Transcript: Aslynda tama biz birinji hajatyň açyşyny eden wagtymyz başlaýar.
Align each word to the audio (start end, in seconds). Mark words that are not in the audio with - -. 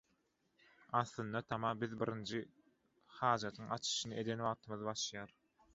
Aslynda 0.99 1.41
tama 1.51 1.73
biz 1.83 1.93
birinji 2.05 2.43
hajatyň 3.21 3.73
açyşyny 3.79 4.21
eden 4.25 4.45
wagtymyz 4.49 4.89
başlaýar. 4.93 5.41